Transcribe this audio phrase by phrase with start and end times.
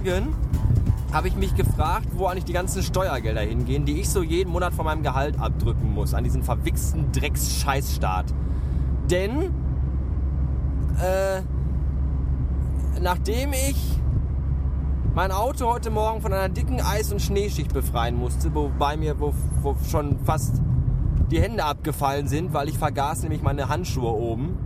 [0.00, 0.34] Morgen
[1.12, 4.72] habe ich mich gefragt, wo eigentlich die ganzen Steuergelder hingehen, die ich so jeden Monat
[4.72, 8.32] von meinem Gehalt abdrücken muss, an diesen verwichsten Drecks-Scheißstaat.
[9.10, 9.52] Denn,
[11.02, 11.42] äh,
[13.02, 14.00] nachdem ich
[15.14, 19.34] mein Auto heute Morgen von einer dicken Eis- und Schneeschicht befreien musste, wobei mir wo,
[19.60, 20.62] wo schon fast
[21.30, 24.56] die Hände abgefallen sind, weil ich vergaß nämlich meine Handschuhe oben.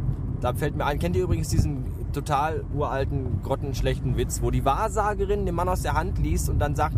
[0.40, 5.44] Da fällt mir ein, kennt ihr übrigens diesen total uralten, grottenschlechten Witz, wo die Wahrsagerin
[5.44, 6.96] den Mann aus der Hand liest und dann sagt,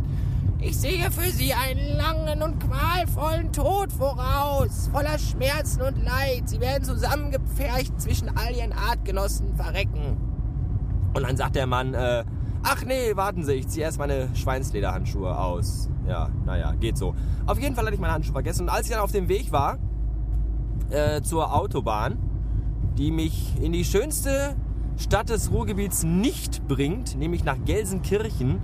[0.61, 6.49] ich sehe für Sie einen langen und qualvollen Tod voraus, voller Schmerzen und Leid.
[6.49, 10.17] Sie werden zusammengepfercht zwischen all Ihren Artgenossen verrecken.
[11.15, 12.25] Und dann sagt der Mann, äh,
[12.63, 15.89] ach nee, warten Sie, ich ziehe erst meine Schweinslederhandschuhe aus.
[16.09, 17.15] Ja, naja, geht so.
[17.47, 18.63] Auf jeden Fall hatte ich meine Handschuhe vergessen.
[18.63, 19.79] Und als ich dann auf dem Weg war
[20.91, 22.19] äh, zur Autobahn,
[22.97, 24.57] die mich in die schönste
[24.99, 28.61] Stadt des Ruhrgebiets nicht bringt, nämlich nach Gelsenkirchen,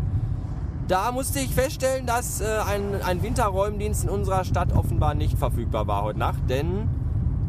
[0.88, 5.86] da musste ich feststellen, dass äh, ein, ein Winterräumdienst in unserer Stadt offenbar nicht verfügbar
[5.86, 6.88] war heute Nacht, denn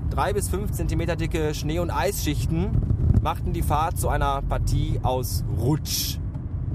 [0.09, 2.69] drei bis fünf Zentimeter dicke Schnee- und Eisschichten
[3.21, 6.19] machten die Fahrt zu einer Partie aus Rutsch.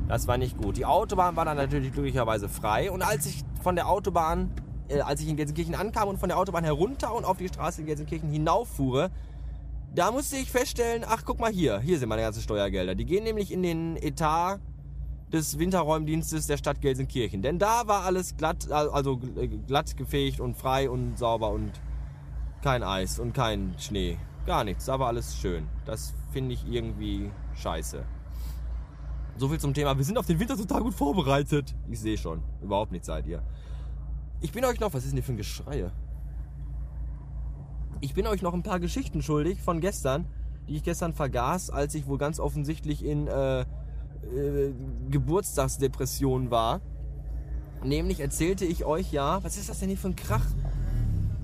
[0.09, 0.79] Das war nicht gut.
[0.79, 4.51] Die Autobahn war dann natürlich glücklicherweise frei und als ich von der Autobahn,
[4.89, 7.83] äh, als ich in Gelsenkirchen ankam und von der Autobahn herunter und auf die Straße
[7.83, 9.11] in Gelsenkirchen hinauffuhre,
[9.99, 12.95] da musste ich feststellen, ach guck mal hier, hier sind meine ganzen Steuergelder.
[12.95, 14.61] Die gehen nämlich in den Etat
[15.33, 17.43] des Winterräumdienstes der Stadt Gelsenkirchen.
[17.43, 19.19] Denn da war alles glatt, also
[19.67, 21.73] glatt gefegt und frei und sauber und
[22.63, 24.19] kein Eis und kein Schnee.
[24.47, 25.67] Gar nichts, da war alles schön.
[25.85, 28.05] Das finde ich irgendwie scheiße.
[29.37, 29.99] So viel zum Thema.
[29.99, 31.75] Wir sind auf den Winter total gut vorbereitet.
[31.91, 32.41] Ich sehe schon.
[32.63, 33.43] Überhaupt nicht seid ihr.
[34.41, 35.91] Ich bin euch noch, was ist denn hier für ein Geschreie?
[38.01, 40.27] Ich bin euch noch ein paar Geschichten schuldig von gestern,
[40.69, 43.67] die ich gestern vergaß, als ich wohl ganz offensichtlich in äh, äh,
[45.11, 46.81] Geburtstagsdepression war.
[47.83, 50.47] Nämlich erzählte ich euch ja, was ist das denn hier für ein Krach?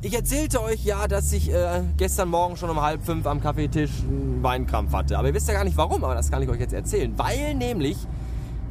[0.01, 4.03] Ich erzählte euch ja, dass ich äh, gestern Morgen schon um halb fünf am Kaffeetisch
[4.03, 5.19] einen Weinkrampf hatte.
[5.19, 7.17] Aber ihr wisst ja gar nicht warum, aber das kann ich euch jetzt erzählen.
[7.17, 7.97] Weil nämlich,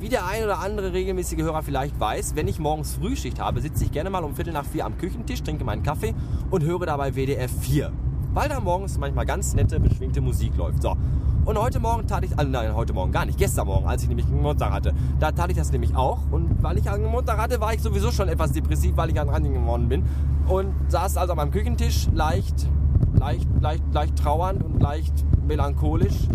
[0.03, 3.85] wie der ein oder andere regelmäßige Hörer vielleicht weiß, wenn ich morgens Frühschicht habe, sitze
[3.85, 6.13] ich gerne mal um Viertel nach vier am Küchentisch, trinke meinen Kaffee
[6.51, 7.89] und höre dabei WDR 4.
[8.33, 10.81] Weil da morgens manchmal ganz nette, beschwingte Musik läuft.
[10.81, 10.97] So.
[11.45, 14.09] Und heute Morgen tat ich, äh, nein, heute Morgen gar nicht, gestern Morgen, als ich
[14.09, 16.19] nämlich einen Montag hatte, da tat ich das nämlich auch.
[16.31, 19.29] Und weil ich einen Montag hatte, war ich sowieso schon etwas depressiv, weil ich an
[19.29, 20.03] Randen geworden bin.
[20.47, 22.67] Und saß also am Küchentisch leicht,
[23.13, 25.13] leicht, leicht, leicht trauernd und leicht
[25.47, 26.27] melancholisch.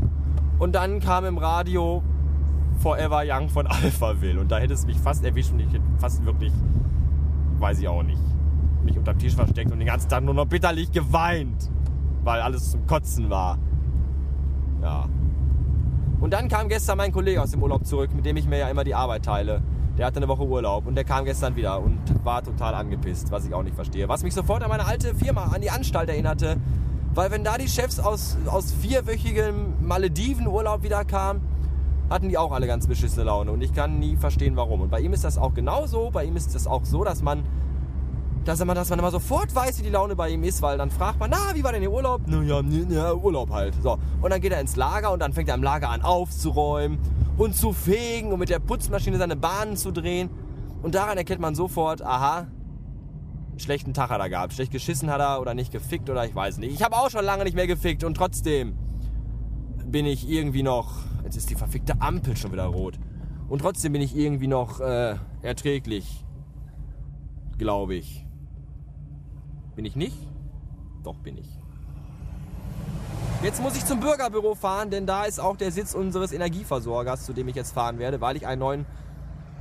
[0.58, 2.02] Und dann kam im Radio
[2.78, 4.40] Forever Young von Alphaville.
[4.40, 6.52] Und da hätte es mich fast erwischt und ich hätte fast wirklich,
[7.58, 8.20] weiß ich auch nicht,
[8.84, 11.70] mich unterm Tisch versteckt und den ganzen Tag nur noch bitterlich geweint,
[12.24, 13.58] weil alles zum Kotzen war.
[14.82, 15.08] Ja.
[16.20, 18.68] Und dann kam gestern mein Kollege aus dem Urlaub zurück, mit dem ich mir ja
[18.68, 19.62] immer die Arbeit teile.
[19.96, 23.46] Der hatte eine Woche Urlaub und der kam gestern wieder und war total angepisst, was
[23.46, 24.08] ich auch nicht verstehe.
[24.08, 26.56] Was mich sofort an meine alte Firma, an die Anstalt erinnerte.
[27.14, 31.40] Weil wenn da die Chefs aus, aus vierwöchigem Maledivenurlaub wieder kamen,
[32.10, 33.52] hatten die auch alle ganz beschissene Laune.
[33.52, 34.80] Und ich kann nie verstehen, warum.
[34.80, 36.10] Und bei ihm ist das auch genauso.
[36.10, 37.44] Bei ihm ist es auch so, dass man
[38.44, 40.90] dass man, dass man immer sofort weiß, wie die Laune bei ihm ist, weil dann
[40.90, 42.22] fragt man, na, wie war denn der Urlaub?
[42.26, 43.74] Naja, ja, Urlaub halt.
[43.82, 43.98] So.
[44.22, 46.98] Und dann geht er ins Lager und dann fängt er im Lager an aufzuräumen
[47.36, 50.30] und zu fegen und mit der Putzmaschine seine Bahnen zu drehen.
[50.82, 52.46] Und daran erkennt man sofort, aha,
[53.58, 54.54] schlechten Tag hat er gehabt.
[54.54, 56.72] Schlecht geschissen hat er oder nicht gefickt oder ich weiß nicht.
[56.72, 58.78] Ich habe auch schon lange nicht mehr gefickt und trotzdem
[59.90, 62.98] bin ich irgendwie noch, jetzt ist die verfickte Ampel schon wieder rot.
[63.48, 66.24] Und trotzdem bin ich irgendwie noch äh, erträglich,
[67.56, 68.26] glaube ich.
[69.74, 70.16] Bin ich nicht?
[71.02, 71.48] Doch bin ich.
[73.42, 77.32] Jetzt muss ich zum Bürgerbüro fahren, denn da ist auch der Sitz unseres Energieversorgers, zu
[77.32, 78.86] dem ich jetzt fahren werde, weil ich einen neuen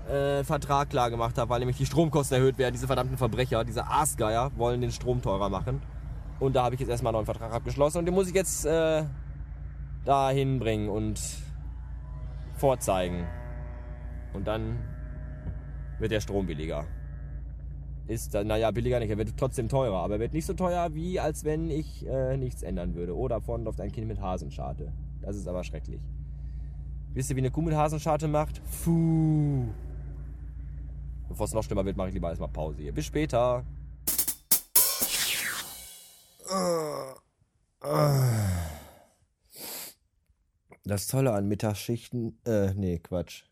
[0.10, 2.74] äh, Vertrag klar gemacht habe, weil nämlich die Stromkosten erhöht werden.
[2.74, 5.82] Diese verdammten Verbrecher, diese Aasgeier wollen den Strom teurer machen.
[6.40, 8.66] Und da habe ich jetzt erstmal einen neuen Vertrag abgeschlossen und den muss ich jetzt
[8.66, 9.04] äh,
[10.08, 11.20] da hinbringen und
[12.56, 13.26] vorzeigen.
[14.34, 14.80] Und dann
[16.00, 16.86] wird der Strom billiger
[18.08, 21.20] ist, naja, billiger nicht, er wird trotzdem teurer, aber er wird nicht so teuer, wie
[21.20, 23.16] als wenn ich äh, nichts ändern würde.
[23.16, 24.92] Oder vorne läuft ein Kind mit Hasenscharte.
[25.22, 26.02] Das ist aber schrecklich.
[27.14, 28.62] Wisst ihr, wie eine Kuh mit Hasenscharte macht?
[28.84, 29.66] Puh.
[31.28, 32.94] Bevor es noch schlimmer wird, mache ich lieber erstmal Pause hier.
[32.94, 33.64] Bis später.
[40.88, 43.44] Das Tolle an Mittagsschichten, äh, nee, Quatsch.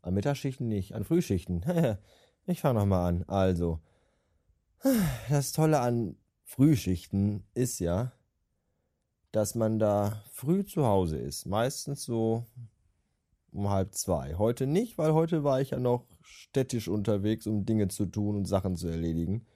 [0.00, 1.62] An Mittagsschichten nicht, an Frühschichten.
[2.46, 3.24] ich fange nochmal an.
[3.26, 3.80] Also,
[5.28, 8.12] das Tolle an Frühschichten ist ja,
[9.32, 11.44] dass man da früh zu Hause ist.
[11.44, 12.46] Meistens so
[13.52, 14.36] um halb zwei.
[14.36, 18.46] Heute nicht, weil heute war ich ja noch städtisch unterwegs, um Dinge zu tun und
[18.46, 19.46] Sachen zu erledigen.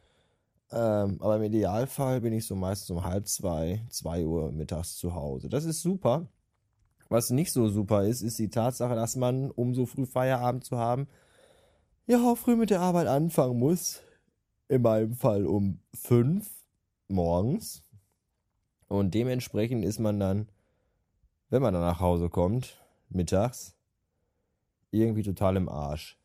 [0.70, 5.14] Ähm, aber im Idealfall bin ich so meistens um halb zwei, zwei Uhr mittags zu
[5.14, 5.48] Hause.
[5.48, 6.28] Das ist super.
[7.12, 10.78] Was nicht so super ist, ist die Tatsache, dass man, um so früh Feierabend zu
[10.78, 11.08] haben,
[12.06, 14.00] ja auch früh mit der Arbeit anfangen muss.
[14.68, 16.50] In meinem Fall um fünf
[17.08, 17.84] morgens.
[18.88, 20.48] Und dementsprechend ist man dann,
[21.50, 23.76] wenn man dann nach Hause kommt, mittags,
[24.90, 26.18] irgendwie total im Arsch.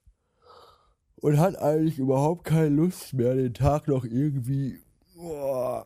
[1.18, 4.80] Und hat eigentlich überhaupt keine Lust mehr, den Tag noch irgendwie
[5.20, 5.82] oh,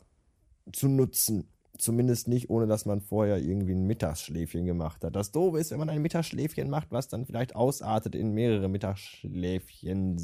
[0.72, 1.48] zu nutzen.
[1.78, 5.16] Zumindest nicht, ohne dass man vorher irgendwie ein Mittagsschläfchen gemacht hat.
[5.16, 10.18] Das Doofe ist, wenn man ein Mittagsschläfchen macht, was dann vielleicht ausartet in mehrere Mittagsschläfchen,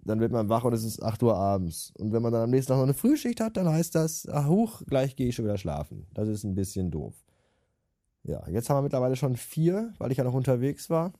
[0.00, 1.92] dann wird man wach und es ist 8 Uhr abends.
[1.98, 4.46] Und wenn man dann am nächsten Tag noch eine Frühschicht hat, dann heißt das, ach
[4.46, 6.06] huch, gleich gehe ich schon wieder schlafen.
[6.14, 7.14] Das ist ein bisschen doof.
[8.24, 11.12] Ja, jetzt haben wir mittlerweile schon vier, weil ich ja noch unterwegs war.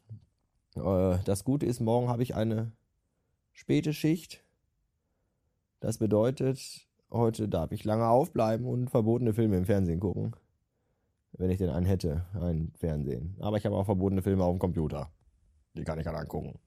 [0.76, 2.72] Äh, das Gute ist, morgen habe ich eine
[3.52, 4.44] späte Schicht.
[5.80, 10.34] Das bedeutet, heute darf ich lange aufbleiben und verbotene Filme im Fernsehen gucken.
[11.32, 13.36] Wenn ich denn einen hätte, einen Fernsehen.
[13.40, 15.10] Aber ich habe auch verbotene Filme auf dem Computer.
[15.74, 16.58] Die kann ich dann angucken.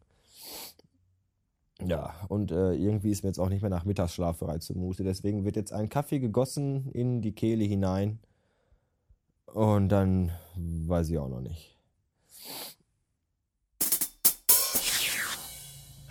[1.83, 5.03] Ja, und äh, irgendwie ist mir jetzt auch nicht mehr nach Mittagsschlaf bereit zumute.
[5.03, 8.19] Deswegen wird jetzt ein Kaffee gegossen in die Kehle hinein.
[9.47, 11.80] Und dann weiß ich auch noch nicht.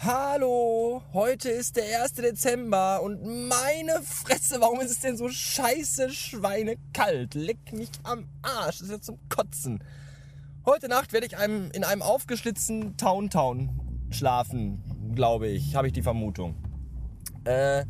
[0.02, 2.14] Hallo, heute ist der 1.
[2.14, 7.34] Dezember und meine Fresse, warum ist es denn so scheiße schweinekalt?
[7.34, 9.84] Leck mich am Arsch, das ist ja zum Kotzen.
[10.64, 14.82] Heute Nacht werde ich einem, in einem aufgeschlitzten Town-Town schlafen,
[15.14, 16.54] glaube ich, habe ich die Vermutung.
[17.44, 17.84] Äh,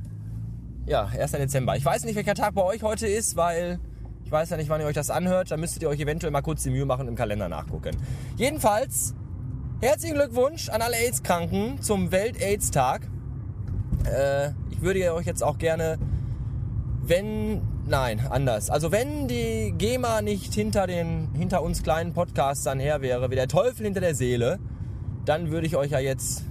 [0.86, 1.30] ja, 1.
[1.30, 1.76] Dezember.
[1.76, 3.78] Ich weiß nicht, welcher Tag bei euch heute ist, weil
[4.24, 5.52] ich weiß ja nicht, wann ihr euch das anhört.
[5.52, 7.96] Da müsstet ihr euch eventuell mal kurz die Mühe machen und im Kalender nachgucken.
[8.36, 9.14] Jedenfalls
[9.82, 13.08] Herzlichen Glückwunsch an alle AIDS-Kranken zum Welt-AIDS-Tag.
[14.04, 15.98] Äh, ich würde euch jetzt auch gerne,
[17.02, 18.68] wenn, nein, anders.
[18.68, 23.48] Also wenn die GEMA nicht hinter, den, hinter uns kleinen Podcastern her wäre, wie der
[23.48, 24.58] Teufel hinter der Seele,
[25.24, 26.44] dann würde ich euch ja jetzt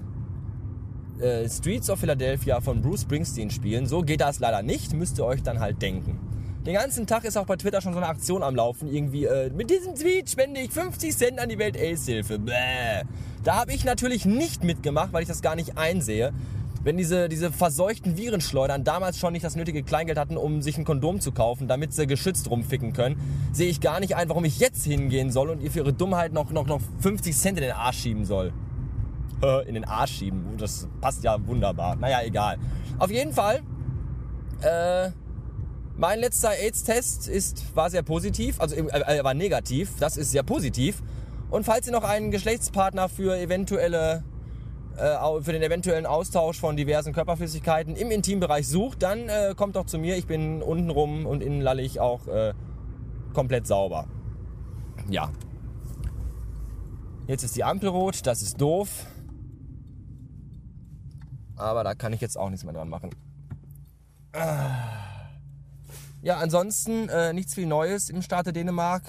[1.22, 3.86] äh, Streets of Philadelphia von Bruce Springsteen spielen.
[3.86, 6.20] So geht das leider nicht, müsst ihr euch dann halt denken.
[6.66, 8.94] Den ganzen Tag ist auch bei Twitter schon so eine Aktion am Laufen.
[8.94, 12.38] Irgendwie, äh, mit diesem Tweet spende ich 50 Cent an die Welt-AIDS-Hilfe.
[13.44, 16.34] Da habe ich natürlich nicht mitgemacht, weil ich das gar nicht einsehe.
[16.84, 20.84] Wenn diese, diese verseuchten Virenschleudern damals schon nicht das nötige Kleingeld hatten, um sich ein
[20.84, 23.18] Kondom zu kaufen, damit sie geschützt rumficken können,
[23.54, 26.34] sehe ich gar nicht ein, warum ich jetzt hingehen soll und ihr für ihre Dummheit
[26.34, 28.52] noch, noch, noch 50 Cent in den Arsch schieben soll.
[29.66, 31.96] in den Arsch schieben, das passt ja wunderbar.
[31.96, 32.58] Naja, egal.
[32.98, 33.62] Auf jeden Fall,
[34.62, 35.12] äh,
[36.00, 41.04] mein letzter AIDS-Test ist, war sehr positiv, also äh, war negativ, das ist sehr positiv.
[41.52, 44.24] Und falls ihr noch einen Geschlechtspartner für eventuelle
[44.96, 49.86] äh, für den eventuellen Austausch von diversen Körperflüssigkeiten im Intimbereich sucht, dann äh, kommt doch
[49.86, 50.16] zu mir.
[50.16, 52.54] Ich bin untenrum und innen lallig auch äh,
[53.34, 54.08] komplett sauber.
[55.10, 55.32] Ja.
[57.28, 59.06] Jetzt ist die Ampel rot, das ist doof.
[61.58, 63.10] Aber da kann ich jetzt auch nichts mehr dran machen.
[64.32, 64.99] Ah.
[66.22, 69.04] Ja, ansonsten äh, nichts viel Neues im Staate Dänemark.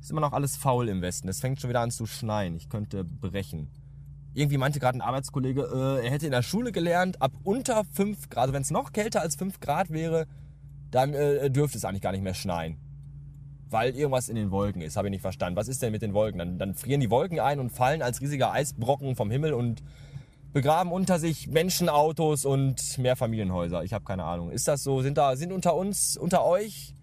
[0.00, 1.28] Ist immer noch alles faul im Westen.
[1.28, 2.54] Es fängt schon wieder an zu schneien.
[2.54, 3.68] Ich könnte brechen.
[4.32, 8.30] Irgendwie meinte gerade ein Arbeitskollege, äh, er hätte in der Schule gelernt, ab unter 5
[8.30, 10.26] Grad, also wenn es noch kälter als 5 Grad wäre,
[10.90, 12.78] dann äh, dürfte es eigentlich gar nicht mehr schneien.
[13.70, 15.56] Weil irgendwas in den Wolken ist, habe ich nicht verstanden.
[15.56, 16.38] Was ist denn mit den Wolken?
[16.38, 19.82] Dann, dann frieren die Wolken ein und fallen als riesiger Eisbrocken vom Himmel und
[20.54, 23.82] begraben unter sich Menschenautos und Mehrfamilienhäuser.
[23.82, 24.50] Ich habe keine Ahnung.
[24.50, 25.02] Ist das so?
[25.02, 26.94] Sind da sind unter uns, unter euch,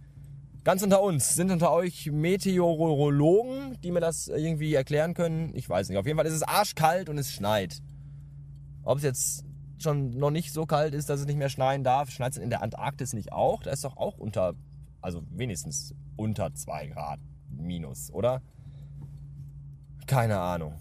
[0.64, 5.52] ganz unter uns, sind unter euch Meteorologen, die mir das irgendwie erklären können?
[5.54, 5.98] Ich weiß nicht.
[5.98, 7.82] Auf jeden Fall ist es arschkalt und es schneit.
[8.84, 9.44] Ob es jetzt
[9.80, 12.50] schon noch nicht so kalt ist, dass es nicht mehr schneien darf, schneit es in
[12.50, 13.64] der Antarktis nicht auch?
[13.64, 14.54] Da ist doch auch unter,
[15.02, 18.42] also wenigstens unter 2 Grad minus, oder?
[20.08, 20.76] Keine Ahnung.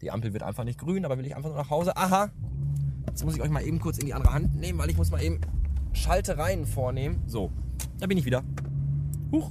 [0.00, 1.96] Die Ampel wird einfach nicht grün, aber will ich einfach nur nach Hause.
[1.96, 2.30] Aha!
[3.06, 5.10] Jetzt muss ich euch mal eben kurz in die andere Hand nehmen, weil ich muss
[5.10, 5.40] mal eben
[5.92, 7.22] Schaltereien vornehmen.
[7.26, 7.50] So,
[7.98, 8.42] da bin ich wieder.
[9.32, 9.50] Huch.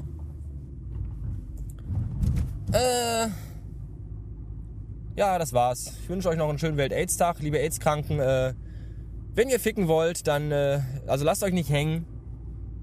[2.71, 3.27] Äh.
[5.15, 5.93] Ja, das war's.
[6.01, 8.19] Ich wünsche euch noch einen schönen Welt-Aids-Tag, liebe AIDS-Kranken.
[8.19, 8.53] Äh,
[9.35, 12.05] wenn ihr ficken wollt, dann, äh, also lasst euch nicht hängen.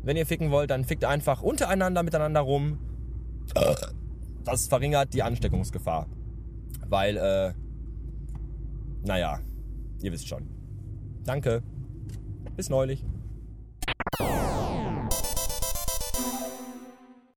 [0.02, 2.78] Wenn ihr ficken wollt, dann fickt einfach untereinander miteinander rum.
[4.44, 6.06] Das verringert die Ansteckungsgefahr.
[6.88, 7.52] Weil, äh,
[9.06, 9.40] naja,
[10.02, 10.48] ihr wisst schon.
[11.24, 11.62] Danke.
[12.56, 13.04] Bis neulich.